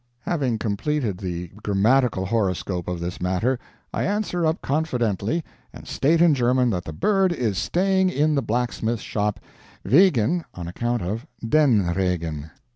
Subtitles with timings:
[0.21, 3.59] Having completed the grammatical horoscope of this matter,
[3.93, 8.41] I answer up confidently and state in German that the bird is staying in the
[8.41, 9.39] blacksmith shop
[9.83, 12.49] "wegen (on account of) DEN Regen."